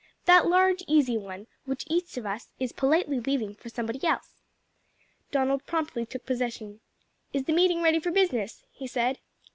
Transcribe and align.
"That 0.25 0.47
large, 0.47 0.83
easy 0.87 1.15
one, 1.15 1.45
which 1.65 1.83
each 1.85 2.17
of 2.17 2.25
us 2.25 2.49
is 2.59 2.71
politely 2.71 3.19
leaving 3.19 3.53
for 3.53 3.69
somebody 3.69 4.03
else." 4.03 4.41
Donald 5.29 5.67
promptly 5.67 6.07
took 6.07 6.25
possession. 6.25 6.79
"Is 7.33 7.43
the 7.43 7.53
meeting 7.53 7.83
ready 7.83 7.99
for 7.99 8.09
business?" 8.09 8.63
he 8.71 8.85
asked. 8.95 9.19